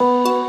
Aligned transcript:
Música 0.00 0.47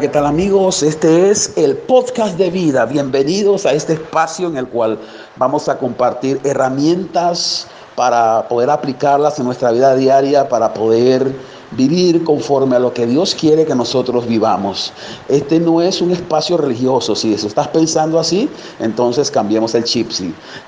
¿qué 0.00 0.08
tal 0.08 0.24
amigos? 0.24 0.82
Este 0.82 1.30
es 1.30 1.52
el 1.58 1.76
podcast 1.76 2.38
de 2.38 2.48
vida. 2.48 2.86
Bienvenidos 2.86 3.66
a 3.66 3.72
este 3.74 3.92
espacio 3.92 4.48
en 4.48 4.56
el 4.56 4.66
cual 4.66 4.98
vamos 5.36 5.68
a 5.68 5.76
compartir 5.76 6.40
herramientas 6.42 7.66
para 7.96 8.48
poder 8.48 8.70
aplicarlas 8.70 9.38
en 9.38 9.44
nuestra 9.44 9.72
vida 9.72 9.94
diaria, 9.94 10.48
para 10.48 10.72
poder 10.72 11.30
vivir 11.72 12.24
conforme 12.24 12.76
a 12.76 12.78
lo 12.78 12.92
que 12.92 13.06
Dios 13.06 13.34
quiere 13.34 13.64
que 13.64 13.74
nosotros 13.74 14.26
vivamos. 14.26 14.92
Este 15.28 15.60
no 15.60 15.80
es 15.80 16.00
un 16.00 16.10
espacio 16.10 16.56
religioso. 16.56 17.14
Si 17.14 17.32
estás 17.32 17.68
pensando 17.68 18.18
así, 18.18 18.48
entonces 18.78 19.30
cambiemos 19.30 19.74
el 19.74 19.84
chip. 19.84 20.10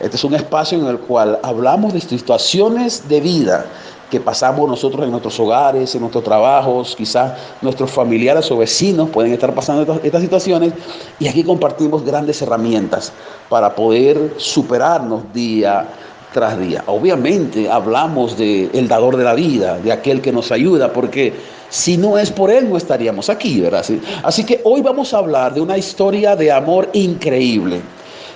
Este 0.01 0.17
es 0.17 0.25
un 0.25 0.35
espacio 0.35 0.79
en 0.79 0.87
el 0.87 0.99
cual 0.99 1.39
hablamos 1.43 1.93
de 1.93 2.01
situaciones 2.01 3.09
de 3.09 3.21
vida 3.21 3.67
que 4.11 4.21
pasamos 4.21 4.69
nosotros 4.69 5.05
en 5.05 5.11
nuestros 5.11 5.41
hogares, 5.41 5.95
en 5.95 6.03
nuestros 6.03 6.23
trabajos, 6.23 6.95
quizás 6.95 7.33
nuestros 7.63 7.91
familiares 7.91 8.51
o 8.51 8.59
vecinos 8.59 9.09
pueden 9.09 9.33
estar 9.33 9.55
pasando 9.55 9.99
estas, 10.03 10.21
situaciones 10.21 10.75
y 11.19 11.29
aquí 11.29 11.43
compartimos 11.43 12.05
grandes 12.05 12.43
herramientas 12.43 13.11
para 13.49 13.75
poder 13.75 14.35
superarnos 14.37 15.33
día 15.33 15.89
tras 16.33 16.59
día. 16.59 16.83
Obviamente 16.87 17.71
hablamos 17.71 18.37
del 18.37 18.71
el 18.73 18.89
dador 18.89 19.17
de 19.17 19.25
la 19.25 19.35
vida, 19.35 19.79
de 19.79 19.93
aquel 19.93 20.21
que 20.21 20.33
nos 20.33 20.51
ayuda, 20.51 20.93
porque 20.93 21.33
si 21.69 21.97
no 21.97 22.19
es 22.19 22.31
por 22.31 22.51
él 22.51 22.69
no 22.69 22.77
estaríamos 22.77 23.29
aquí, 23.31 23.61
¿verdad? 23.61 23.85
Así 24.23 24.45
que 24.45 24.61
hoy 24.65 24.81
vamos 24.83 25.15
a 25.15 25.19
hablar 25.19 25.55
de 25.55 25.61
una 25.61 25.79
historia 25.79 26.37
de 26.37 26.51
amor 26.51 26.89
increíble. 26.93 27.81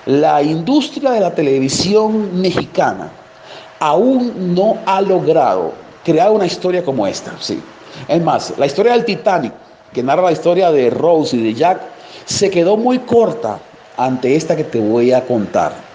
La 0.05 0.41
industria 0.41 1.11
de 1.11 1.19
la 1.19 1.35
televisión 1.35 2.41
mexicana 2.41 3.09
aún 3.79 4.55
no 4.55 4.77
ha 4.85 5.01
logrado 5.01 5.73
crear 6.03 6.31
una 6.31 6.45
historia 6.45 6.83
como 6.83 7.05
esta. 7.05 7.33
Sí. 7.39 7.61
Es 8.07 8.21
más, 8.23 8.53
la 8.57 8.65
historia 8.65 8.93
del 8.93 9.05
Titanic, 9.05 9.53
que 9.93 10.01
narra 10.01 10.23
la 10.23 10.31
historia 10.31 10.71
de 10.71 10.89
Rose 10.89 11.35
y 11.35 11.43
de 11.43 11.53
Jack, 11.53 11.81
se 12.25 12.49
quedó 12.49 12.77
muy 12.77 12.99
corta 12.99 13.59
ante 13.97 14.35
esta 14.35 14.55
que 14.55 14.63
te 14.63 14.79
voy 14.79 15.11
a 15.11 15.25
contar 15.25 15.86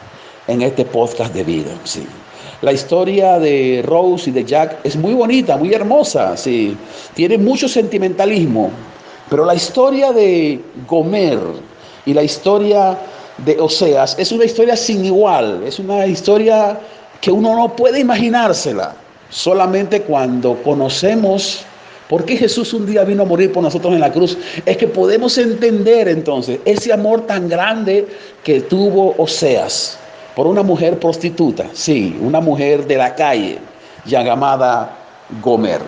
en 0.48 0.62
este 0.62 0.84
podcast 0.84 1.34
de 1.34 1.44
vida. 1.44 1.70
Sí. 1.84 2.06
La 2.62 2.72
historia 2.72 3.38
de 3.38 3.82
Rose 3.84 4.30
y 4.30 4.32
de 4.32 4.44
Jack 4.44 4.78
es 4.84 4.96
muy 4.96 5.14
bonita, 5.14 5.56
muy 5.56 5.74
hermosa, 5.74 6.36
sí. 6.36 6.76
Tiene 7.14 7.38
mucho 7.38 7.68
sentimentalismo, 7.68 8.70
pero 9.28 9.44
la 9.44 9.54
historia 9.54 10.12
de 10.12 10.60
Gomer 10.86 11.40
y 12.06 12.14
la 12.14 12.22
historia 12.22 12.96
de 13.38 13.58
Oseas 13.60 14.16
es 14.18 14.30
una 14.30 14.44
historia 14.44 14.76
sin 14.76 15.04
igual, 15.04 15.62
es 15.66 15.78
una 15.78 16.06
historia 16.06 16.78
que 17.20 17.32
uno 17.32 17.56
no 17.56 17.74
puede 17.74 18.00
imaginársela. 18.00 18.94
Solamente 19.30 20.02
cuando 20.02 20.62
conocemos 20.62 21.64
por 22.08 22.24
qué 22.24 22.36
Jesús 22.36 22.74
un 22.74 22.84
día 22.84 23.02
vino 23.04 23.22
a 23.22 23.26
morir 23.26 23.50
por 23.50 23.62
nosotros 23.62 23.94
en 23.94 24.00
la 24.00 24.12
cruz, 24.12 24.36
es 24.66 24.76
que 24.76 24.86
podemos 24.86 25.38
entender 25.38 26.08
entonces 26.08 26.60
ese 26.64 26.92
amor 26.92 27.26
tan 27.26 27.48
grande 27.48 28.06
que 28.44 28.60
tuvo 28.60 29.14
Oseas 29.16 29.98
por 30.34 30.46
una 30.46 30.62
mujer 30.62 30.98
prostituta, 30.98 31.66
sí, 31.72 32.18
una 32.20 32.40
mujer 32.40 32.86
de 32.86 32.96
la 32.96 33.14
calle 33.14 33.58
llamada 34.04 34.96
Gomer. 35.40 35.80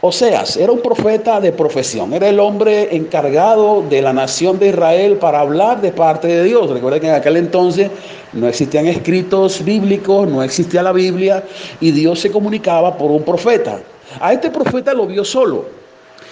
Oseas 0.00 0.56
era 0.56 0.70
un 0.70 0.80
profeta 0.80 1.40
de 1.40 1.50
profesión, 1.50 2.12
era 2.12 2.28
el 2.28 2.38
hombre 2.38 2.94
encargado 2.94 3.82
de 3.82 4.00
la 4.00 4.12
nación 4.12 4.56
de 4.60 4.68
Israel 4.68 5.16
para 5.16 5.40
hablar 5.40 5.80
de 5.80 5.90
parte 5.90 6.28
de 6.28 6.44
Dios. 6.44 6.70
Recuerden 6.70 7.00
que 7.00 7.08
en 7.08 7.14
aquel 7.14 7.36
entonces 7.36 7.90
no 8.32 8.46
existían 8.46 8.86
escritos 8.86 9.64
bíblicos, 9.64 10.28
no 10.28 10.44
existía 10.44 10.84
la 10.84 10.92
Biblia 10.92 11.42
y 11.80 11.90
Dios 11.90 12.20
se 12.20 12.30
comunicaba 12.30 12.96
por 12.96 13.10
un 13.10 13.24
profeta. 13.24 13.80
A 14.20 14.32
este 14.32 14.50
profeta 14.50 14.94
lo 14.94 15.04
vio 15.04 15.24
solo 15.24 15.64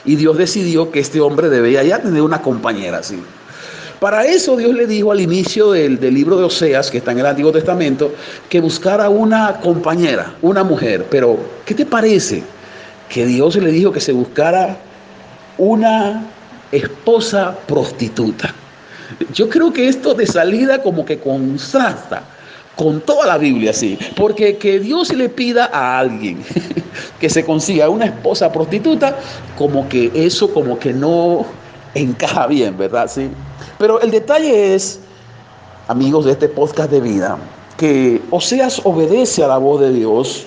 y 0.04 0.14
Dios 0.14 0.38
decidió 0.38 0.92
que 0.92 1.00
este 1.00 1.20
hombre 1.20 1.48
debía 1.48 1.82
ya 1.82 2.00
tener 2.00 2.22
una 2.22 2.40
compañera 2.40 2.98
así. 2.98 3.20
Para 4.06 4.24
eso 4.24 4.56
Dios 4.56 4.72
le 4.72 4.86
dijo 4.86 5.10
al 5.10 5.20
inicio 5.20 5.72
del, 5.72 5.98
del, 5.98 6.14
libro 6.14 6.36
de 6.36 6.44
Oseas, 6.44 6.92
que 6.92 6.98
está 6.98 7.10
en 7.10 7.18
el 7.18 7.26
Antiguo 7.26 7.50
Testamento, 7.50 8.14
que 8.48 8.60
buscara 8.60 9.10
una 9.10 9.58
compañera, 9.60 10.32
una 10.42 10.62
mujer. 10.62 11.06
Pero, 11.10 11.36
¿qué 11.64 11.74
te 11.74 11.84
parece? 11.84 12.44
que 13.08 13.26
Dios 13.26 13.56
le 13.56 13.72
dijo 13.72 13.90
que 13.90 14.00
se 14.00 14.12
buscara 14.12 14.76
una 15.58 16.24
esposa 16.70 17.58
prostituta. 17.66 18.54
Yo 19.34 19.48
creo 19.48 19.72
que 19.72 19.88
esto 19.88 20.14
de 20.14 20.24
salida 20.24 20.80
como 20.80 21.04
que 21.04 21.18
contrasta 21.18 22.22
con 22.76 23.00
toda 23.00 23.26
la 23.26 23.38
Biblia, 23.38 23.72
sí, 23.72 23.98
porque 24.14 24.56
que 24.56 24.78
Dios 24.78 25.12
le 25.12 25.28
pida 25.28 25.68
a 25.72 25.98
alguien 25.98 26.44
que 27.20 27.28
se 27.28 27.44
consiga 27.44 27.88
una 27.88 28.04
esposa 28.04 28.52
prostituta, 28.52 29.16
como 29.58 29.88
que 29.88 30.12
eso 30.14 30.54
como 30.54 30.78
que 30.78 30.92
no 30.92 31.44
encaja 32.00 32.46
bien, 32.46 32.76
¿verdad? 32.76 33.10
Sí. 33.10 33.30
Pero 33.78 34.00
el 34.00 34.10
detalle 34.10 34.74
es, 34.74 35.00
amigos 35.88 36.24
de 36.24 36.32
este 36.32 36.48
podcast 36.48 36.90
de 36.90 37.00
vida, 37.00 37.38
que 37.76 38.22
Oseas 38.30 38.80
obedece 38.84 39.44
a 39.44 39.48
la 39.48 39.58
voz 39.58 39.80
de 39.80 39.92
Dios 39.92 40.46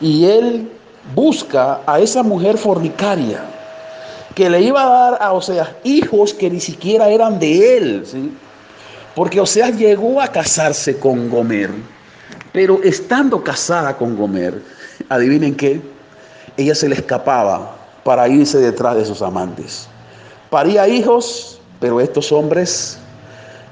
y 0.00 0.26
él 0.26 0.70
busca 1.14 1.80
a 1.86 2.00
esa 2.00 2.22
mujer 2.22 2.58
fornicaria 2.58 3.42
que 4.34 4.48
le 4.48 4.60
iba 4.60 4.82
a 4.82 5.10
dar 5.10 5.22
a 5.22 5.32
Oseas 5.32 5.70
hijos 5.82 6.32
que 6.32 6.48
ni 6.48 6.60
siquiera 6.60 7.08
eran 7.08 7.38
de 7.38 7.76
él, 7.76 8.04
¿sí? 8.06 8.32
Porque 9.14 9.40
Oseas 9.40 9.76
llegó 9.76 10.20
a 10.20 10.28
casarse 10.28 10.96
con 10.98 11.28
Gomer, 11.28 11.70
pero 12.52 12.80
estando 12.84 13.42
casada 13.42 13.96
con 13.96 14.16
Gomer, 14.16 14.62
adivinen 15.08 15.56
qué, 15.56 15.80
ella 16.56 16.74
se 16.74 16.88
le 16.88 16.94
escapaba 16.94 17.76
para 18.04 18.28
irse 18.28 18.58
detrás 18.58 18.96
de 18.96 19.04
sus 19.04 19.22
amantes. 19.22 19.88
Paría 20.50 20.88
hijos, 20.88 21.60
pero 21.78 22.00
estos 22.00 22.32
hombres, 22.32 22.98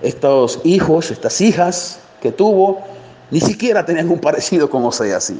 estos 0.03 0.60
hijos, 0.64 1.10
estas 1.10 1.41
hijas 1.41 1.98
que 2.20 2.31
tuvo, 2.31 2.82
ni 3.31 3.41
siquiera 3.41 3.84
tenían 3.84 4.10
un 4.10 4.19
parecido 4.19 4.69
con 4.69 4.84
Oseas. 4.84 5.32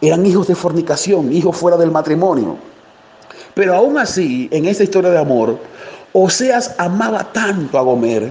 Eran 0.00 0.24
hijos 0.24 0.46
de 0.46 0.54
fornicación, 0.54 1.32
hijos 1.32 1.56
fuera 1.56 1.76
del 1.76 1.90
matrimonio. 1.90 2.56
Pero 3.54 3.74
aún 3.74 3.98
así, 3.98 4.48
en 4.52 4.64
esta 4.66 4.84
historia 4.84 5.10
de 5.10 5.18
amor, 5.18 5.58
Oseas 6.12 6.74
amaba 6.78 7.32
tanto 7.32 7.76
a 7.76 7.82
Gomer 7.82 8.30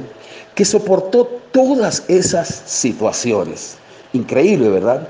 que 0.55 0.65
soportó 0.65 1.25
todas 1.51 2.03
esas 2.07 2.47
situaciones. 2.65 3.77
Increíble, 4.13 4.69
¿verdad? 4.69 5.07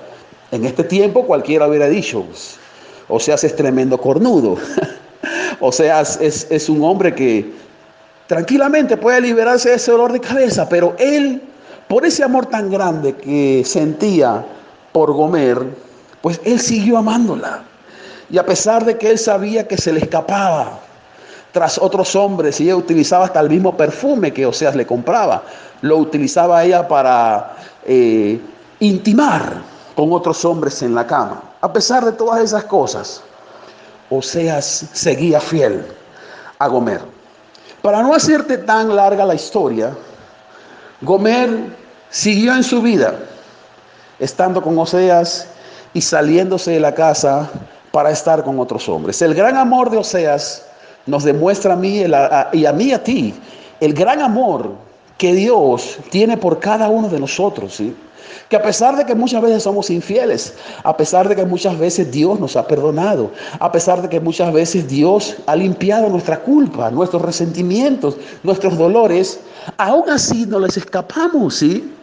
En 0.52 0.66
este 0.66 0.84
tiempo 0.84 1.26
cualquiera 1.26 1.68
hubiera 1.68 1.88
dicho, 1.88 2.26
Oseas 3.08 3.44
es 3.44 3.56
tremendo 3.56 3.98
cornudo. 4.00 4.58
Oseas 5.60 6.20
es, 6.22 6.48
es 6.50 6.70
un 6.70 6.84
hombre 6.84 7.14
que 7.14 7.52
tranquilamente 8.28 8.96
puede 8.96 9.22
liberarse 9.22 9.70
de 9.70 9.76
ese 9.76 9.92
dolor 9.92 10.14
de 10.14 10.20
cabeza, 10.20 10.70
pero 10.70 10.96
él, 11.00 11.42
por 11.88 12.06
ese 12.06 12.24
amor 12.24 12.46
tan 12.46 12.70
grande 12.70 13.16
que 13.16 13.64
sentía 13.66 14.46
por 14.92 15.12
Gomer, 15.14 15.66
pues 16.22 16.40
él 16.44 16.60
siguió 16.60 16.98
amándola. 16.98 17.64
Y 18.30 18.38
a 18.38 18.46
pesar 18.46 18.86
de 18.86 18.98
que 18.98 19.10
él 19.10 19.18
sabía 19.18 19.68
que 19.68 19.78
se 19.78 19.92
le 19.92 20.02
escapaba 20.02 20.80
tras 21.52 21.80
otros 21.80 22.16
hombres 22.16 22.60
y 22.60 22.66
ella 22.66 22.76
utilizaba 22.76 23.26
hasta 23.26 23.40
el 23.40 23.50
mismo 23.50 23.76
perfume 23.76 24.32
que 24.32 24.46
Oseas 24.46 24.76
le 24.76 24.86
compraba, 24.86 25.44
lo 25.82 25.98
utilizaba 25.98 26.64
ella 26.64 26.88
para 26.88 27.56
eh, 27.86 28.40
intimar 28.80 29.62
con 29.96 30.14
otros 30.14 30.46
hombres 30.46 30.82
en 30.84 30.94
la 30.94 31.08
cama. 31.08 31.42
A 31.62 31.74
pesar 31.74 32.06
de 32.06 32.12
todas 32.12 32.42
esas 32.42 32.66
cosas, 32.66 33.24
Oseas 34.10 34.86
seguía 34.94 35.40
fiel 35.40 35.86
a 36.58 36.68
Gomer. 36.68 37.02
Para 37.82 38.02
no 38.02 38.14
hacerte 38.14 38.58
tan 38.58 38.96
larga 38.96 39.26
la 39.26 39.36
historia, 39.36 39.96
Gomer 41.02 41.50
siguió 42.10 42.54
en 42.56 42.64
su 42.64 42.82
vida, 42.82 43.16
estando 44.20 44.62
con 44.62 44.78
Oseas 44.78 45.48
y 45.94 46.02
saliéndose 46.02 46.72
de 46.72 46.80
la 46.80 46.94
casa 46.94 47.50
para 47.92 48.12
estar 48.12 48.44
con 48.44 48.60
otros 48.60 48.90
hombres. 48.90 49.22
El 49.22 49.34
gran 49.34 49.58
amor 49.58 49.90
de 49.90 49.98
Oseas 49.98 50.66
nos 51.06 51.24
demuestra 51.24 51.74
a 51.74 51.78
mí 51.78 52.04
y 52.54 52.66
a 52.66 52.74
mí 52.74 52.92
a 52.92 53.04
ti 53.04 53.34
el 53.80 53.94
gran 53.94 54.22
amor 54.22 54.72
que 55.18 55.34
Dios 55.34 55.98
tiene 56.10 56.38
por 56.38 56.60
cada 56.60 56.90
uno 56.90 57.10
de 57.10 57.20
nosotros. 57.20 57.76
¿sí? 57.76 57.96
Que 58.50 58.56
a 58.56 58.62
pesar 58.62 58.96
de 58.98 59.06
que 59.06 59.16
muchas 59.16 59.42
veces 59.42 59.64
somos 59.64 59.90
infieles, 59.90 60.54
a 60.84 60.96
pesar 60.96 61.28
de 61.28 61.36
que 61.36 61.46
muchas 61.46 61.78
veces 61.78 62.12
Dios 62.12 62.40
nos 62.40 62.56
ha 62.56 62.68
perdonado, 62.68 63.32
a 63.60 63.72
pesar 63.72 64.02
de 64.02 64.10
que 64.10 64.20
muchas 64.20 64.52
veces 64.54 64.88
Dios 64.88 65.36
ha 65.46 65.56
limpiado 65.56 66.10
nuestra 66.10 66.40
culpa, 66.40 66.90
nuestros 66.92 67.22
resentimientos, 67.22 68.18
nuestros 68.44 68.78
dolores, 68.78 69.40
aún 69.78 70.10
así 70.10 70.46
no 70.46 70.60
les 70.60 70.78
escapamos, 70.78 71.56
¿sí? 71.56 71.94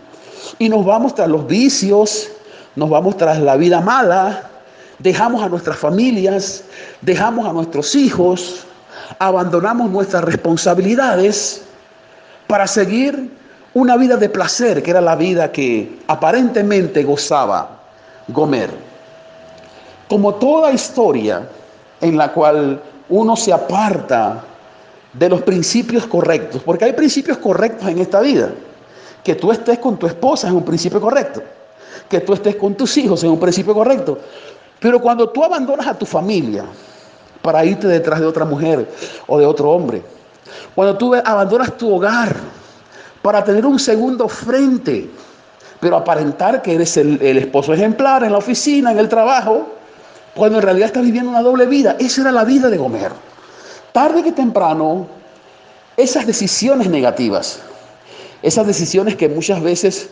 Y 0.59 0.69
nos 0.69 0.85
vamos 0.85 1.15
tras 1.15 1.29
los 1.29 1.47
vicios, 1.47 2.29
nos 2.77 2.91
vamos 2.91 3.17
tras 3.17 3.41
la 3.41 3.57
vida 3.57 3.81
mala, 3.81 4.51
dejamos 4.99 5.43
a 5.43 5.49
nuestras 5.49 5.77
familias, 5.77 6.65
dejamos 7.03 7.47
a 7.47 7.53
nuestros 7.53 7.95
hijos, 7.95 8.67
abandonamos 9.19 9.91
nuestras 9.91 10.25
responsabilidades 10.25 11.63
para 12.47 12.67
seguir 12.67 13.31
una 13.77 13.99
vida 13.99 14.17
de 14.17 14.31
placer, 14.31 14.83
que 14.83 14.91
era 14.91 15.03
la 15.03 15.17
vida 15.17 15.53
que 15.53 15.99
aparentemente 16.07 17.05
gozaba 17.05 17.79
Gomer. 18.29 18.71
Como 20.09 20.37
toda 20.37 20.73
historia 20.73 21.47
en 22.01 22.17
la 22.17 22.33
cual 22.33 22.81
uno 23.11 23.37
se 23.37 23.53
aparta 23.53 24.43
de 25.13 25.29
los 25.29 25.43
principios 25.43 26.07
correctos, 26.07 26.63
porque 26.65 26.87
hay 26.87 26.95
principios 26.95 27.37
correctos 27.37 27.87
en 27.87 27.99
esta 27.99 28.21
vida. 28.21 28.49
Que 29.23 29.35
tú 29.35 29.53
estés 29.53 29.79
con 29.79 29.99
tu 29.99 30.07
esposa 30.07 30.47
es 30.47 30.55
un 30.55 30.65
principio 30.65 30.99
correcto. 30.99 31.43
Que 32.09 32.21
tú 32.21 32.33
estés 32.33 32.57
con 32.57 32.77
tus 32.77 32.97
hijos 32.97 33.23
es 33.25 33.29
un 33.29 33.39
principio 33.39 33.75
correcto. 33.75 34.19
Pero 34.81 35.03
cuando 35.03 35.29
tú 35.29 35.45
abandonas 35.45 35.87
a 35.87 35.93
tu 35.93 36.07
familia 36.07 36.65
para 37.43 37.63
irte 37.63 37.87
detrás 37.87 38.21
de 38.21 38.27
otra 38.27 38.47
mujer 38.47 38.89
o 39.27 39.39
de 39.39 39.45
otro 39.45 39.71
hombre, 39.71 40.03
cuando 40.75 40.97
tú 40.97 41.15
abandonas 41.15 41.77
tu 41.77 41.95
hogar, 41.95 42.35
para 43.27 43.43
tener 43.43 43.67
un 43.67 43.81
segundo 43.81 44.29
frente, 44.29 45.11
pero 45.81 45.97
aparentar 45.97 46.63
que 46.63 46.77
eres 46.77 46.97
el, 46.97 47.21
esposo 47.21 47.75
ejemplar 47.75 48.23
en 48.23 48.31
la 48.31 48.39
oficina, 48.39 48.93
en 48.93 49.01
el 49.01 49.09
trabajo, 49.09 49.67
cuando 50.33 50.59
en 50.59 50.63
realidad 50.63 50.87
estás 50.87 51.03
viviendo 51.03 51.31
una 51.31 51.43
doble 51.43 51.67
vida. 51.67 51.97
Esa 51.99 52.21
era 52.21 52.31
la 52.31 52.45
vida 52.45 52.71
de 52.71 52.77
Gomer. 52.77 53.11
Tarde 53.91 54.23
que 54.23 54.31
temprano, 54.31 55.09
esas 55.97 56.25
decisiones 56.25 56.89
negativas, 56.89 57.59
esas 58.43 58.65
decisiones 58.65 59.17
que 59.17 59.29
muchas 59.29 59.61
veces 59.61 60.09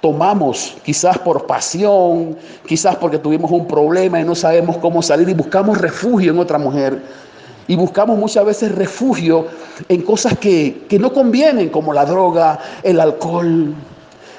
tomamos, 0.00 0.74
quizás 0.82 1.18
por 1.18 1.46
pasión, 1.46 2.34
quizás 2.66 2.96
porque 2.96 3.18
tuvimos 3.18 3.50
un 3.50 3.68
problema 3.68 4.18
y 4.18 4.24
no 4.24 4.34
sabemos 4.34 4.78
cómo 4.78 5.02
salir 5.02 5.28
y 5.28 5.34
buscamos 5.34 5.76
refugio 5.76 6.32
en 6.32 6.38
otra 6.38 6.56
mujer, 6.56 7.02
y 7.66 7.76
buscamos 7.76 8.18
muchas 8.18 8.44
veces 8.44 8.74
refugio 8.74 9.46
en 9.88 10.02
cosas 10.02 10.38
que, 10.38 10.86
no 11.00 11.12
convienen, 11.12 11.70
como 11.70 11.92
la 11.92 12.04
droga, 12.04 12.58
el 12.82 13.00
alcohol. 13.00 13.74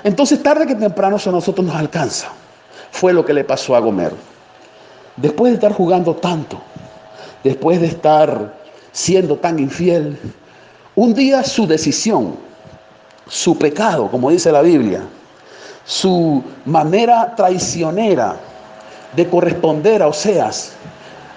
Entonces, 0.04 0.42
tarde 0.44 0.68
que 0.68 0.76
temprano 0.76 1.18
eso 1.18 1.30
a 1.30 1.34
nosotros 1.34 1.66
nos 1.66 1.76
alcanza. 1.76 2.28
Fue 2.92 3.14
lo 3.14 3.26
que 3.26 3.34
le 3.34 3.44
pasó 3.44 3.76
a 3.76 3.80
Gomer. 3.80 4.14
Después 5.18 5.52
de 5.52 5.56
estar 5.56 5.74
jugando 5.74 6.16
tanto, 6.16 6.62
después 7.44 7.82
de 7.82 7.88
estar 7.88 8.54
siendo 8.92 9.38
tan 9.38 9.60
infiel, 9.60 10.18
un 10.96 11.14
día 11.14 11.44
su 11.44 11.68
decisión, 11.68 12.38
su 13.28 13.58
pecado, 13.58 14.10
como 14.10 14.30
dice 14.30 14.52
la 14.52 14.62
Biblia, 14.62 15.02
su 15.86 16.44
manera 16.66 17.34
traicionera 17.36 18.36
de 19.16 19.28
corresponder 19.28 20.02
a 20.02 20.08
Oseas, 20.08 20.74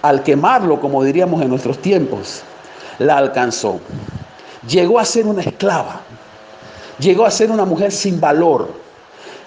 al 0.02 0.22
quemarlo, 0.22 0.80
como 0.80 1.02
diríamos 1.02 1.42
en 1.42 1.48
nuestros 1.48 1.78
tiempos, 1.78 2.42
la 2.98 3.18
alcanzó. 3.18 3.80
Llegó 4.68 4.98
a 4.98 5.04
ser 5.04 5.26
una 5.26 5.42
esclava. 5.42 6.00
Llegó 6.98 7.24
a 7.24 7.30
ser 7.30 7.50
una 7.50 7.64
mujer 7.64 7.92
sin 7.92 8.20
valor. 8.20 8.68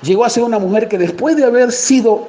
Llegó 0.01 0.25
a 0.25 0.29
ser 0.29 0.43
una 0.43 0.59
mujer 0.59 0.87
que 0.87 0.97
después 0.97 1.35
de 1.35 1.45
haber 1.45 1.71
sido 1.71 2.27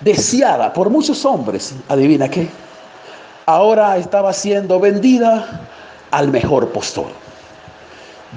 deseada 0.00 0.72
por 0.72 0.88
muchos 0.88 1.24
hombres, 1.24 1.74
adivina 1.88 2.28
qué, 2.28 2.48
ahora 3.44 3.98
estaba 3.98 4.32
siendo 4.32 4.80
vendida 4.80 5.68
al 6.10 6.28
mejor 6.28 6.68
postor. 6.70 7.08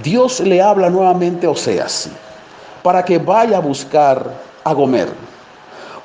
Dios 0.03 0.39
le 0.39 0.61
habla 0.61 0.89
nuevamente 0.89 1.45
a 1.45 1.51
Oseas 1.51 2.09
para 2.81 3.05
que 3.05 3.17
vaya 3.17 3.57
a 3.57 3.61
buscar 3.61 4.29
a 4.63 4.73
Gomer 4.73 5.09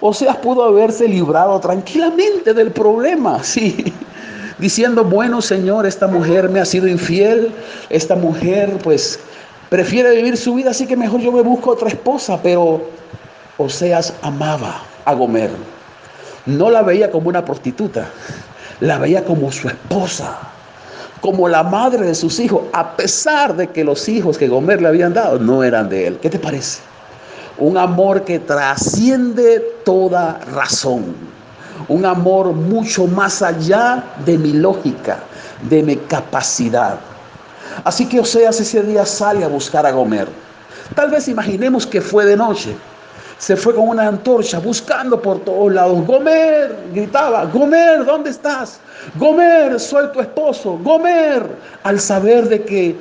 o 0.00 0.14
sea, 0.14 0.40
pudo 0.40 0.62
haberse 0.64 1.08
librado 1.08 1.58
tranquilamente 1.60 2.54
del 2.54 2.70
problema, 2.70 3.42
sí. 3.42 3.92
Diciendo, 4.58 5.04
bueno 5.04 5.40
Señor, 5.40 5.86
esta 5.86 6.08
mujer 6.08 6.48
me 6.48 6.60
ha 6.60 6.64
sido 6.64 6.88
infiel, 6.88 7.52
esta 7.90 8.16
mujer 8.16 8.76
pues 8.82 9.20
prefiere 9.68 10.16
vivir 10.16 10.36
su 10.36 10.54
vida, 10.54 10.70
así 10.70 10.86
que 10.86 10.96
mejor 10.96 11.20
yo 11.20 11.30
me 11.30 11.42
busco 11.42 11.70
otra 11.70 11.88
esposa, 11.88 12.40
pero 12.42 12.82
Oseas 13.56 14.14
amaba 14.22 14.82
a 15.04 15.14
Gomer. 15.14 15.50
No 16.46 16.70
la 16.70 16.82
veía 16.82 17.10
como 17.10 17.28
una 17.28 17.44
prostituta, 17.44 18.08
la 18.80 18.98
veía 18.98 19.24
como 19.24 19.52
su 19.52 19.68
esposa, 19.68 20.38
como 21.20 21.48
la 21.48 21.62
madre 21.62 22.06
de 22.06 22.14
sus 22.14 22.40
hijos, 22.40 22.62
a 22.72 22.96
pesar 22.96 23.54
de 23.54 23.68
que 23.68 23.84
los 23.84 24.08
hijos 24.08 24.38
que 24.38 24.48
Gomer 24.48 24.80
le 24.80 24.88
habían 24.88 25.14
dado 25.14 25.38
no 25.38 25.62
eran 25.62 25.88
de 25.88 26.08
él. 26.08 26.18
¿Qué 26.20 26.30
te 26.30 26.38
parece? 26.38 26.80
Un 27.58 27.76
amor 27.76 28.24
que 28.24 28.38
trasciende 28.38 29.60
toda 29.84 30.38
razón, 30.52 31.14
un 31.88 32.04
amor 32.04 32.52
mucho 32.52 33.06
más 33.06 33.42
allá 33.42 34.04
de 34.24 34.38
mi 34.38 34.52
lógica, 34.52 35.18
de 35.68 35.82
mi 35.82 35.96
capacidad. 35.96 36.98
Así 37.84 38.06
que 38.06 38.20
Oseas 38.20 38.60
ese 38.60 38.82
día 38.82 39.04
sale 39.04 39.44
a 39.44 39.48
buscar 39.48 39.86
a 39.86 39.92
Gomer. 39.92 40.28
Tal 40.94 41.10
vez 41.10 41.28
imaginemos 41.28 41.86
que 41.86 42.00
fue 42.00 42.24
de 42.24 42.36
noche. 42.36 42.74
Se 43.38 43.56
fue 43.56 43.74
con 43.74 43.88
una 43.88 44.08
antorcha 44.08 44.58
buscando 44.58 45.20
por 45.20 45.40
todos 45.40 45.72
lados. 45.72 46.04
Gomer, 46.06 46.76
gritaba, 46.92 47.44
Gomer, 47.44 48.04
¿dónde 48.04 48.30
estás? 48.30 48.80
Gomer, 49.14 49.78
soy 49.78 50.08
tu 50.12 50.20
esposo. 50.20 50.78
Gomer, 50.82 51.46
al 51.84 52.00
saber 52.00 52.48
de 52.48 52.64
que 52.64 52.96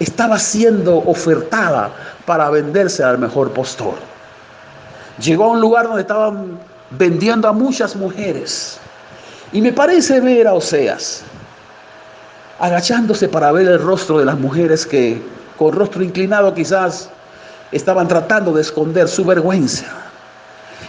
estaba 0.00 0.38
siendo 0.38 0.98
ofertada 0.98 1.90
para 2.26 2.50
venderse 2.50 3.02
al 3.02 3.18
mejor 3.18 3.52
postor. 3.52 3.94
Llegó 5.20 5.44
a 5.44 5.48
un 5.48 5.60
lugar 5.60 5.86
donde 5.86 6.02
estaban 6.02 6.58
vendiendo 6.90 7.48
a 7.48 7.52
muchas 7.52 7.96
mujeres. 7.96 8.78
Y 9.52 9.60
me 9.60 9.72
parece 9.72 10.20
ver 10.20 10.46
a 10.46 10.54
Oseas 10.54 11.22
agachándose 12.58 13.28
para 13.28 13.52
ver 13.52 13.68
el 13.68 13.78
rostro 13.78 14.18
de 14.18 14.24
las 14.24 14.38
mujeres 14.38 14.86
que 14.86 15.22
con 15.58 15.72
rostro 15.72 16.02
inclinado 16.02 16.54
quizás 16.54 17.10
estaban 17.72 18.08
tratando 18.08 18.52
de 18.52 18.62
esconder 18.62 19.08
su 19.08 19.24
vergüenza. 19.24 19.86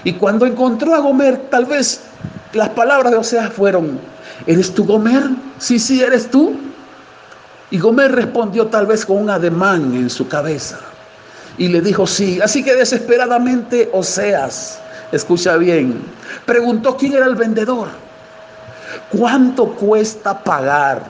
Y 0.03 0.13
cuando 0.13 0.45
encontró 0.45 0.95
a 0.95 0.99
Gomer, 0.99 1.37
tal 1.49 1.65
vez 1.65 2.01
las 2.53 2.69
palabras 2.69 3.11
de 3.11 3.17
Oseas 3.17 3.51
fueron, 3.51 3.99
¿eres 4.45 4.73
tú 4.73 4.85
Gomer? 4.85 5.23
Sí, 5.59 5.79
sí, 5.79 6.01
eres 6.01 6.29
tú. 6.29 6.55
Y 7.69 7.79
Gomer 7.79 8.13
respondió 8.13 8.67
tal 8.67 8.85
vez 8.85 9.05
con 9.05 9.17
un 9.17 9.29
ademán 9.29 9.93
en 9.93 10.09
su 10.09 10.27
cabeza. 10.27 10.79
Y 11.57 11.67
le 11.67 11.81
dijo, 11.81 12.07
sí. 12.07 12.39
Así 12.41 12.63
que 12.63 12.75
desesperadamente 12.75 13.89
Oseas, 13.91 14.79
escucha 15.11 15.57
bien, 15.57 16.01
preguntó 16.45 16.95
quién 16.95 17.13
era 17.13 17.25
el 17.25 17.35
vendedor. 17.35 17.87
¿Cuánto 19.09 19.67
cuesta 19.73 20.43
pagar 20.43 21.01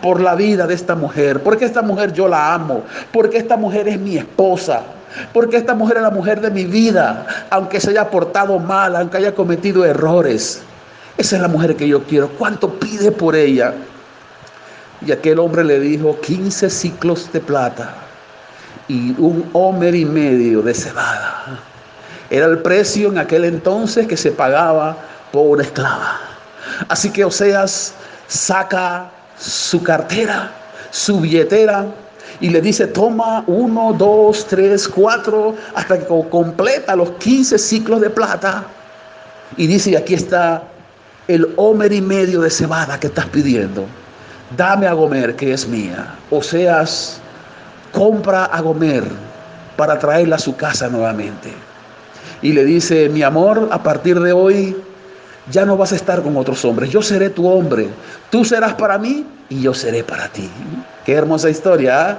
por 0.00 0.20
la 0.20 0.34
vida 0.34 0.66
de 0.66 0.74
esta 0.74 0.94
mujer? 0.94 1.42
Porque 1.42 1.66
esta 1.66 1.82
mujer 1.82 2.12
yo 2.12 2.28
la 2.28 2.54
amo. 2.54 2.84
Porque 3.12 3.36
esta 3.36 3.56
mujer 3.56 3.88
es 3.88 3.98
mi 3.98 4.16
esposa. 4.16 4.82
Porque 5.32 5.56
esta 5.56 5.74
mujer 5.74 5.98
es 5.98 6.02
la 6.02 6.10
mujer 6.10 6.40
de 6.40 6.50
mi 6.50 6.64
vida. 6.64 7.26
Aunque 7.50 7.80
se 7.80 7.90
haya 7.90 8.08
portado 8.10 8.58
mal, 8.58 8.96
aunque 8.96 9.18
haya 9.18 9.34
cometido 9.34 9.84
errores. 9.84 10.62
Esa 11.18 11.36
es 11.36 11.42
la 11.42 11.48
mujer 11.48 11.76
que 11.76 11.88
yo 11.88 12.04
quiero. 12.04 12.28
¿Cuánto 12.38 12.78
pide 12.78 13.10
por 13.10 13.34
ella? 13.34 13.74
Y 15.06 15.12
aquel 15.12 15.38
hombre 15.38 15.64
le 15.64 15.78
dijo, 15.78 16.20
15 16.20 16.68
ciclos 16.70 17.30
de 17.32 17.40
plata 17.40 17.94
y 18.88 19.14
un 19.18 19.48
homer 19.52 19.94
y 19.94 20.04
medio 20.04 20.62
de 20.62 20.74
cebada. 20.74 21.60
Era 22.30 22.46
el 22.46 22.58
precio 22.60 23.08
en 23.08 23.18
aquel 23.18 23.44
entonces 23.44 24.06
que 24.06 24.16
se 24.16 24.32
pagaba 24.32 24.96
por 25.30 25.46
una 25.46 25.62
esclava. 25.62 26.18
Así 26.88 27.10
que 27.10 27.24
Oseas 27.24 27.94
saca 28.26 29.10
su 29.38 29.82
cartera, 29.82 30.50
su 30.90 31.20
billetera 31.20 31.86
y 32.40 32.50
le 32.50 32.60
dice, 32.60 32.86
toma 32.86 33.44
uno, 33.46 33.92
dos, 33.92 34.46
tres, 34.46 34.88
cuatro, 34.88 35.54
hasta 35.74 35.98
que 35.98 36.06
completa 36.06 36.96
los 36.96 37.10
15 37.12 37.58
ciclos 37.58 38.00
de 38.00 38.10
plata. 38.10 38.64
Y 39.56 39.66
dice, 39.66 39.96
aquí 39.96 40.14
está 40.14 40.62
el 41.28 41.52
homer 41.56 41.92
y 41.92 42.00
medio 42.00 42.40
de 42.40 42.50
cebada 42.50 42.98
que 42.98 43.06
estás 43.06 43.26
pidiendo 43.26 43.86
dame 44.56 44.86
a 44.86 44.92
Gomer 44.92 45.36
que 45.36 45.52
es 45.52 45.66
mía. 45.68 46.14
Oseas 46.30 47.20
compra 47.92 48.44
a 48.44 48.60
Gomer 48.60 49.04
para 49.76 49.98
traerla 49.98 50.36
a 50.36 50.38
su 50.38 50.56
casa 50.56 50.88
nuevamente. 50.88 51.52
Y 52.42 52.52
le 52.52 52.64
dice, 52.64 53.08
mi 53.08 53.22
amor, 53.22 53.68
a 53.72 53.82
partir 53.82 54.20
de 54.20 54.32
hoy 54.32 54.76
ya 55.50 55.64
no 55.64 55.76
vas 55.76 55.92
a 55.92 55.96
estar 55.96 56.22
con 56.22 56.36
otros 56.36 56.64
hombres. 56.64 56.90
Yo 56.90 57.02
seré 57.02 57.30
tu 57.30 57.48
hombre. 57.48 57.88
Tú 58.30 58.44
serás 58.44 58.74
para 58.74 58.98
mí 58.98 59.26
y 59.48 59.62
yo 59.62 59.74
seré 59.74 60.04
para 60.04 60.28
ti. 60.28 60.48
Qué 61.04 61.14
hermosa 61.14 61.50
historia. 61.50 62.10
¿ah? 62.10 62.18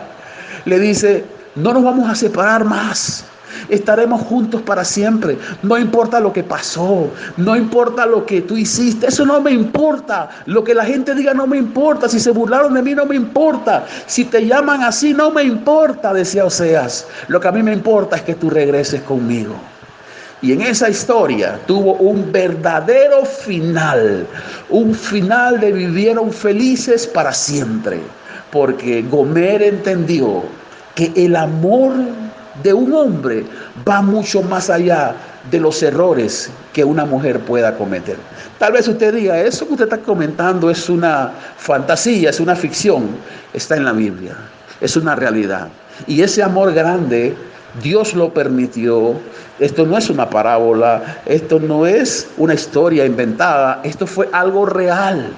Le 0.65 0.79
dice, 0.79 1.23
no 1.55 1.73
nos 1.73 1.83
vamos 1.83 2.09
a 2.09 2.15
separar 2.15 2.63
más. 2.63 3.25
Estaremos 3.69 4.21
juntos 4.21 4.61
para 4.61 4.83
siempre. 4.83 5.37
No 5.63 5.77
importa 5.77 6.19
lo 6.19 6.33
que 6.33 6.43
pasó, 6.43 7.09
no 7.37 7.55
importa 7.55 8.05
lo 8.05 8.25
que 8.25 8.41
tú 8.41 8.57
hiciste, 8.57 9.07
eso 9.07 9.25
no 9.25 9.39
me 9.41 9.51
importa. 9.51 10.29
Lo 10.45 10.63
que 10.63 10.73
la 10.73 10.85
gente 10.85 11.15
diga 11.15 11.33
no 11.33 11.47
me 11.47 11.57
importa. 11.57 12.09
Si 12.09 12.19
se 12.19 12.31
burlaron 12.31 12.73
de 12.73 12.81
mí 12.81 12.95
no 12.95 13.05
me 13.05 13.15
importa. 13.15 13.85
Si 14.05 14.25
te 14.25 14.45
llaman 14.45 14.83
así 14.83 15.13
no 15.13 15.31
me 15.31 15.43
importa, 15.43 16.13
decía 16.13 16.45
Oseas. 16.45 17.07
Lo 17.27 17.39
que 17.39 17.47
a 17.47 17.51
mí 17.51 17.63
me 17.63 17.73
importa 17.73 18.17
es 18.17 18.23
que 18.23 18.35
tú 18.35 18.49
regreses 18.49 19.01
conmigo. 19.03 19.55
Y 20.41 20.53
en 20.53 20.61
esa 20.61 20.89
historia 20.89 21.59
tuvo 21.67 21.93
un 21.95 22.31
verdadero 22.31 23.25
final, 23.25 24.25
un 24.69 24.95
final 24.95 25.59
de 25.59 25.73
vivieron 25.73 26.31
felices 26.31 27.05
para 27.05 27.33
siempre, 27.33 27.99
porque 28.49 29.01
Gomer 29.01 29.61
entendió 29.61 30.43
que 30.95 31.11
el 31.15 31.35
amor 31.35 31.91
de 32.63 32.73
un 32.73 32.93
hombre 32.93 33.45
va 33.87 34.01
mucho 34.01 34.41
más 34.41 34.69
allá 34.69 35.15
de 35.49 35.59
los 35.59 35.81
errores 35.81 36.49
que 36.73 36.83
una 36.83 37.05
mujer 37.05 37.39
pueda 37.39 37.75
cometer. 37.75 38.17
Tal 38.57 38.73
vez 38.73 38.87
usted 38.87 39.13
diga, 39.13 39.39
eso 39.39 39.65
que 39.65 39.73
usted 39.73 39.85
está 39.85 39.97
comentando 39.99 40.69
es 40.69 40.89
una 40.89 41.31
fantasía, 41.57 42.29
es 42.29 42.39
una 42.39 42.55
ficción, 42.55 43.09
está 43.53 43.77
en 43.77 43.85
la 43.85 43.93
Biblia, 43.93 44.35
es 44.81 44.95
una 44.95 45.15
realidad. 45.15 45.69
Y 46.07 46.21
ese 46.21 46.43
amor 46.43 46.73
grande, 46.73 47.35
Dios 47.81 48.13
lo 48.13 48.33
permitió. 48.33 49.15
Esto 49.59 49.85
no 49.85 49.97
es 49.97 50.09
una 50.09 50.29
parábola, 50.29 51.21
esto 51.25 51.59
no 51.59 51.85
es 51.85 52.27
una 52.37 52.53
historia 52.53 53.05
inventada, 53.05 53.81
esto 53.83 54.07
fue 54.07 54.29
algo 54.31 54.65
real 54.65 55.31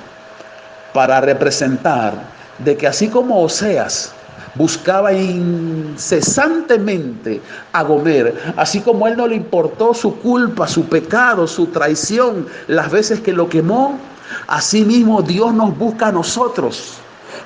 para 0.94 1.22
representar 1.22 2.14
de 2.60 2.78
que 2.78 2.88
así 2.88 3.08
como 3.08 3.42
Oseas 3.42 4.14
buscaba 4.56 5.14
incesantemente 5.14 7.40
a 7.72 7.84
Gomer, 7.84 8.36
así 8.58 8.82
como 8.82 9.08
él 9.08 9.16
no 9.16 9.28
le 9.28 9.36
importó 9.36 9.94
su 9.94 10.18
culpa, 10.18 10.68
su 10.68 10.86
pecado, 10.86 11.46
su 11.48 11.68
traición, 11.68 12.48
las 12.68 12.90
veces 12.92 13.22
que 13.22 13.34
lo 13.34 13.48
quemó, 13.48 14.00
así 14.48 14.84
mismo 14.84 15.22
Dios 15.22 15.54
nos 15.54 15.78
busca 15.78 16.08
a 16.08 16.12
nosotros, 16.12 16.96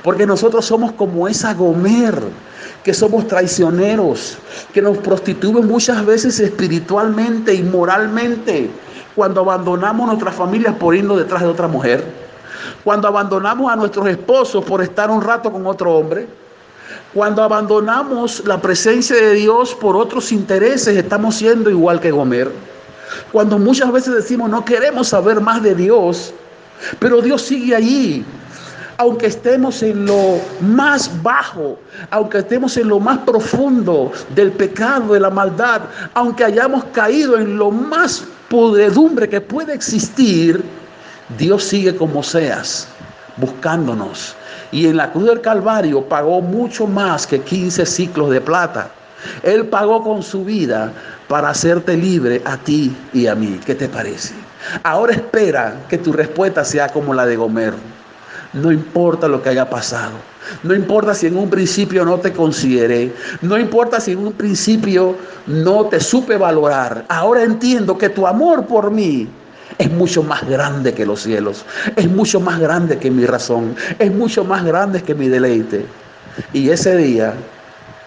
porque 0.04 0.26
nosotros 0.26 0.66
somos 0.66 0.94
como 0.94 1.28
esa 1.28 1.54
Gomer, 1.54 2.24
que 2.84 2.94
somos 2.94 3.28
traicioneros, 3.28 4.38
que 4.74 4.82
nos 4.82 4.98
prostituyen 5.00 5.68
muchas 5.68 6.06
veces 6.06 6.40
espiritualmente 6.40 7.54
y 7.54 7.64
moralmente, 7.64 8.70
cuando 9.16 9.42
abandonamos 9.42 10.08
nuestras 10.08 10.36
familias 10.36 10.76
por 10.76 10.96
irnos 10.96 11.18
detrás 11.18 11.42
de 11.42 11.48
otra 11.48 11.68
mujer, 11.68 12.04
cuando 12.84 13.08
abandonamos 13.08 13.72
a 13.72 13.76
nuestros 13.76 14.08
esposos 14.08 14.64
por 14.66 14.82
estar 14.82 15.10
un 15.10 15.22
rato 15.22 15.52
con 15.52 15.66
otro 15.66 15.96
hombre, 15.96 16.28
cuando 17.14 17.44
abandonamos 17.44 18.44
la 18.46 18.62
presencia 18.62 19.16
de 19.16 19.34
Dios 19.34 19.74
por 19.76 19.96
otros 19.96 20.32
intereses, 20.32 20.98
estamos 20.98 21.36
siendo 21.36 21.70
igual 21.70 22.00
que 22.00 22.12
Gomer. 22.12 22.52
Cuando 23.32 23.58
muchas 23.58 23.92
veces 23.92 24.14
decimos 24.14 24.50
no 24.50 24.66
queremos 24.66 25.10
saber 25.10 25.40
más 25.40 25.64
de 25.64 25.76
Dios, 25.76 26.34
pero 27.00 27.22
Dios 27.22 27.42
sigue 27.42 27.76
allí. 27.76 28.26
Aunque 28.98 29.28
estemos 29.28 29.84
en 29.84 30.06
lo 30.06 30.40
más 30.62 31.12
bajo, 31.22 31.78
aunque 32.12 32.38
estemos 32.40 32.78
en 32.78 32.88
lo 32.88 33.00
más 33.00 33.18
profundo 33.20 34.12
del 34.34 34.54
pecado, 34.54 35.14
de 35.14 35.20
la 35.20 35.30
maldad, 35.30 35.82
aunque 36.14 36.46
hayamos 36.46 36.86
caído 36.94 37.38
en 37.38 37.58
lo 37.58 37.72
más 37.72 38.24
podredumbre 38.50 39.28
que 39.28 39.42
puede 39.42 39.74
existir, 39.74 40.64
Dios 41.38 41.64
sigue 41.64 41.96
como 41.96 42.24
seas, 42.24 42.88
buscándonos, 43.36 44.36
y 44.76 44.88
en 44.88 44.98
la 44.98 45.10
cruz 45.10 45.28
del 45.28 45.40
Calvario 45.40 46.02
pagó 46.02 46.42
mucho 46.42 46.86
más 46.86 47.26
que 47.26 47.40
15 47.40 47.86
ciclos 47.86 48.30
de 48.30 48.42
plata. 48.42 48.90
Él 49.42 49.68
pagó 49.68 50.04
con 50.04 50.22
su 50.22 50.44
vida 50.44 50.92
para 51.30 51.48
hacerte 51.48 51.96
libre 51.96 52.42
a 52.44 52.58
ti 52.58 52.94
y 53.14 53.28
a 53.28 53.36
mí. 53.36 53.58
¿Qué 53.66 53.74
te 53.74 53.88
parece? 53.88 54.34
Ahora 54.84 55.14
espera 55.14 55.78
que 55.88 55.98
tu 55.98 56.12
respuesta 56.12 56.66
sea 56.66 56.90
como 56.90 57.14
la 57.14 57.26
de 57.26 57.38
Gomer. 57.38 57.74
No 58.52 58.70
importa 58.70 59.30
lo 59.30 59.42
que 59.42 59.48
haya 59.48 59.70
pasado. 59.70 60.12
No 60.62 60.76
importa 60.76 61.14
si 61.14 61.28
en 61.28 61.38
un 61.38 61.50
principio 61.50 62.04
no 62.04 62.18
te 62.18 62.34
consideré. 62.34 63.14
No 63.42 63.58
importa 63.58 64.02
si 64.02 64.12
en 64.12 64.20
un 64.20 64.34
principio 64.34 65.16
no 65.48 65.86
te 65.86 66.02
supe 66.02 66.36
valorar. 66.36 67.06
Ahora 67.08 67.44
entiendo 67.44 67.98
que 67.98 68.10
tu 68.10 68.28
amor 68.28 68.66
por 68.66 68.92
mí 68.92 69.30
es 69.78 69.92
mucho 69.92 70.24
más 70.24 70.48
grande 70.48 70.94
que 70.94 71.06
los 71.06 71.24
cielos, 71.24 71.66
es 71.96 72.10
mucho 72.10 72.40
más 72.40 72.60
grande 72.60 72.98
que 72.98 73.12
mi 73.12 73.26
razón, 73.26 73.76
es 74.00 74.12
mucho 74.12 74.44
más 74.44 74.64
grande 74.64 75.02
que 75.02 75.16
mi 75.16 75.28
deleite. 75.28 75.86
Y 76.54 76.70
ese 76.70 76.96
día, 76.98 77.34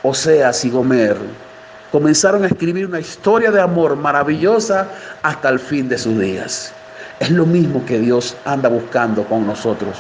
Oseas 0.02 0.64
y 0.64 0.70
Gomer 0.70 1.16
comenzaron 1.90 2.44
a 2.44 2.48
escribir 2.48 2.86
una 2.86 3.00
historia 3.00 3.50
de 3.50 3.60
amor 3.60 3.96
maravillosa 3.96 4.88
hasta 5.22 5.48
el 5.48 5.58
fin 5.58 5.88
de 5.88 5.98
sus 5.98 6.18
días. 6.18 6.72
Es 7.20 7.30
lo 7.30 7.46
mismo 7.46 7.84
que 7.84 7.98
Dios 7.98 8.36
anda 8.44 8.68
buscando 8.68 9.24
con 9.24 9.46
nosotros. 9.46 9.96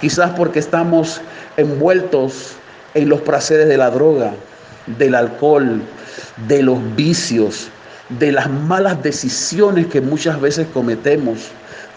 Quizás 0.00 0.30
porque 0.36 0.58
estamos 0.58 1.20
envueltos 1.56 2.52
en 2.94 3.08
los 3.08 3.20
placeres 3.20 3.68
de 3.68 3.76
la 3.76 3.90
droga, 3.90 4.32
del 4.98 5.14
alcohol, 5.14 5.80
de 6.48 6.62
los 6.62 6.78
vicios, 6.96 7.68
de 8.18 8.32
las 8.32 8.50
malas 8.50 9.02
decisiones 9.02 9.86
que 9.86 10.00
muchas 10.00 10.40
veces 10.40 10.66
cometemos. 10.72 11.50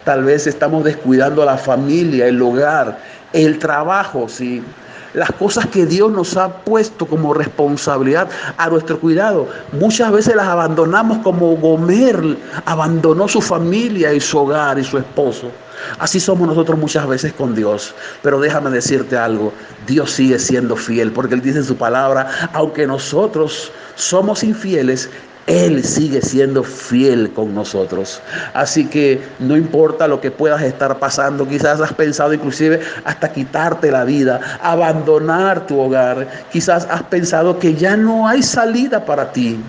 Tal 0.04 0.24
vez 0.24 0.48
estamos 0.48 0.84
descuidando 0.84 1.42
a 1.42 1.46
la 1.46 1.58
familia, 1.58 2.28
el 2.28 2.42
hogar, 2.42 3.00
el 3.32 3.58
trabajo, 3.58 4.28
¿sí? 4.28 4.62
las 5.14 5.32
cosas 5.34 5.68
que 5.68 5.86
Dios 5.86 6.12
nos 6.12 6.36
ha 6.38 6.50
puesto 6.50 7.06
como 7.06 7.34
responsabilidad 7.34 8.30
a 8.58 8.70
nuestro 8.70 9.00
cuidado. 9.00 9.48
Muchas 9.72 10.12
veces 10.12 10.36
las 10.36 10.48
abandonamos 10.48 11.20
como 11.20 11.56
Gomer 11.58 12.38
abandonó 12.66 13.28
su 13.28 13.42
familia 13.42 14.14
y 14.14 14.20
su 14.20 14.40
hogar 14.40 14.80
y 14.80 14.84
su 14.84 14.98
esposo. 14.98 15.52
Así 16.00 16.20
somos 16.20 16.48
nosotros 16.48 16.80
muchas 16.80 17.08
veces 17.08 17.34
con 17.34 17.56
Dios. 17.56 17.94
Pero 18.22 18.40
déjame 18.40 18.70
decirte 18.72 19.18
algo, 19.18 19.54
Dios 19.86 20.12
sigue 20.12 20.40
siendo 20.40 20.76
fiel 20.76 21.12
porque 21.12 21.36
Él 21.36 21.42
dice 21.42 21.60
en 21.60 21.66
su 21.66 21.76
palabra, 21.76 22.28
aunque 22.54 22.88
nosotros 22.88 23.72
somos 23.96 24.44
infieles, 24.44 25.10
él 25.48 25.84
sigue 25.84 26.22
siendo 26.22 26.64
fiel 26.64 27.32
con 27.32 27.54
nosotros. 27.54 28.22
Así 28.54 28.86
que 28.86 29.22
no 29.40 29.58
importa 29.58 30.08
lo 30.08 30.22
que 30.22 30.32
puedas 30.32 30.62
estar 30.62 30.98
pasando, 31.00 31.48
quizás 31.48 31.82
has 31.82 31.94
pensado 31.94 32.34
inclusive 32.34 32.80
hasta 33.04 33.32
quitarte 33.32 33.92
la 33.92 34.06
vida, 34.06 34.40
abandonar 34.62 35.66
tu 35.68 35.80
hogar, 35.80 36.28
quizás 36.52 36.88
has 36.90 37.04
pensado 37.04 37.60
que 37.60 37.74
ya 37.74 37.98
no 37.98 38.28
hay 38.28 38.42
salida 38.42 39.04
para 39.06 39.32
ti, 39.32 39.60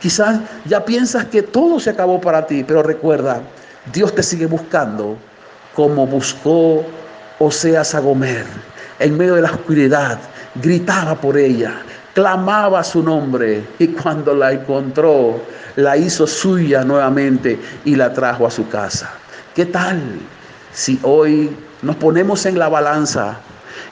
quizás 0.00 0.38
ya 0.66 0.84
piensas 0.84 1.24
que 1.26 1.42
todo 1.42 1.80
se 1.80 1.90
acabó 1.90 2.20
para 2.20 2.46
ti, 2.46 2.64
pero 2.66 2.82
recuerda, 2.82 3.40
Dios 3.92 4.14
te 4.14 4.22
sigue 4.22 4.46
buscando 4.46 5.16
como 5.74 6.06
buscó 6.06 6.84
Oseas 7.38 7.94
a 7.94 8.00
Gomer 8.00 8.44
en 8.98 9.16
medio 9.16 9.34
de 9.34 9.42
la 9.42 9.50
oscuridad, 9.50 10.18
gritaba 10.56 11.14
por 11.14 11.36
ella 11.36 11.74
clamaba 12.14 12.84
su 12.84 13.02
nombre 13.02 13.64
y 13.78 13.88
cuando 13.88 14.34
la 14.34 14.52
encontró, 14.52 15.40
la 15.76 15.96
hizo 15.96 16.26
suya 16.26 16.84
nuevamente 16.84 17.58
y 17.84 17.96
la 17.96 18.12
trajo 18.12 18.46
a 18.46 18.50
su 18.50 18.68
casa. 18.68 19.10
¿Qué 19.54 19.66
tal 19.66 20.00
si 20.72 20.98
hoy 21.02 21.54
nos 21.82 21.96
ponemos 21.96 22.44
en 22.46 22.58
la 22.58 22.68
balanza 22.68 23.38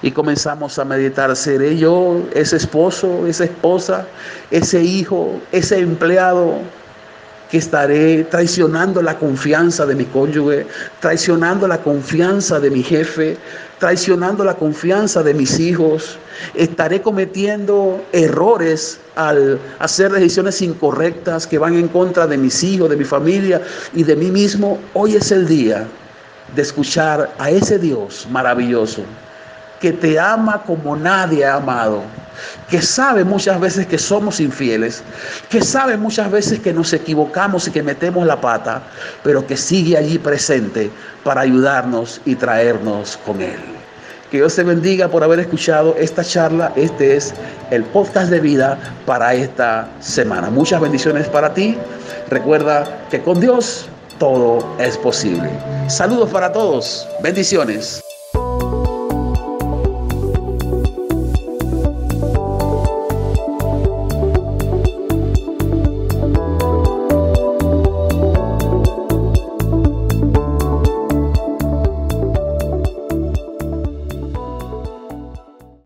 y 0.02 0.10
comenzamos 0.10 0.78
a 0.78 0.84
meditar, 0.84 1.34
¿seré 1.36 1.76
yo 1.76 2.22
ese 2.34 2.56
esposo, 2.56 3.26
esa 3.26 3.44
esposa, 3.44 4.06
ese 4.50 4.82
hijo, 4.82 5.40
ese 5.52 5.78
empleado? 5.78 6.58
que 7.50 7.58
estaré 7.58 8.22
traicionando 8.30 9.02
la 9.02 9.18
confianza 9.18 9.84
de 9.84 9.96
mi 9.96 10.04
cónyuge, 10.04 10.66
traicionando 11.00 11.66
la 11.66 11.78
confianza 11.78 12.60
de 12.60 12.70
mi 12.70 12.82
jefe, 12.82 13.36
traicionando 13.80 14.44
la 14.44 14.54
confianza 14.54 15.22
de 15.22 15.32
mis 15.32 15.58
hijos, 15.58 16.18
estaré 16.54 17.00
cometiendo 17.00 18.00
errores 18.12 19.00
al 19.16 19.58
hacer 19.78 20.12
decisiones 20.12 20.60
incorrectas 20.60 21.46
que 21.46 21.58
van 21.58 21.74
en 21.74 21.88
contra 21.88 22.26
de 22.26 22.36
mis 22.36 22.62
hijos, 22.62 22.90
de 22.90 22.96
mi 22.96 23.04
familia 23.04 23.62
y 23.94 24.04
de 24.04 24.14
mí 24.14 24.30
mismo. 24.30 24.78
Hoy 24.92 25.16
es 25.16 25.32
el 25.32 25.48
día 25.48 25.88
de 26.54 26.62
escuchar 26.62 27.30
a 27.38 27.50
ese 27.50 27.78
Dios 27.78 28.28
maravilloso 28.30 29.02
que 29.80 29.92
te 29.92 30.20
ama 30.20 30.62
como 30.66 30.94
nadie 30.94 31.46
ha 31.46 31.54
amado, 31.54 32.02
que 32.68 32.80
sabe 32.82 33.24
muchas 33.24 33.60
veces 33.60 33.86
que 33.86 33.98
somos 33.98 34.40
infieles, 34.40 35.02
que 35.48 35.62
sabe 35.62 35.96
muchas 35.96 36.30
veces 36.30 36.60
que 36.60 36.72
nos 36.72 36.92
equivocamos 36.92 37.68
y 37.68 37.70
que 37.70 37.82
metemos 37.82 38.26
la 38.26 38.40
pata, 38.40 38.82
pero 39.22 39.46
que 39.46 39.56
sigue 39.56 39.96
allí 39.96 40.18
presente 40.18 40.90
para 41.24 41.42
ayudarnos 41.42 42.20
y 42.24 42.34
traernos 42.34 43.18
con 43.26 43.40
Él. 43.40 43.58
Que 44.30 44.36
Dios 44.36 44.54
te 44.54 44.62
bendiga 44.62 45.08
por 45.08 45.24
haber 45.24 45.40
escuchado 45.40 45.96
esta 45.98 46.22
charla. 46.22 46.72
Este 46.76 47.16
es 47.16 47.34
el 47.72 47.82
podcast 47.82 48.30
de 48.30 48.38
vida 48.38 48.78
para 49.04 49.34
esta 49.34 49.88
semana. 49.98 50.50
Muchas 50.50 50.80
bendiciones 50.80 51.28
para 51.28 51.52
ti. 51.52 51.76
Recuerda 52.28 53.06
que 53.10 53.20
con 53.20 53.40
Dios 53.40 53.88
todo 54.20 54.76
es 54.78 54.96
posible. 54.98 55.50
Saludos 55.88 56.30
para 56.30 56.52
todos. 56.52 57.08
Bendiciones. 57.22 58.00